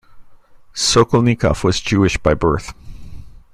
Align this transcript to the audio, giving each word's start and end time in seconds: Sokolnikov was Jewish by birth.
Sokolnikov 0.73 1.63
was 1.63 1.79
Jewish 1.79 2.17
by 2.17 2.33
birth. 2.33 2.73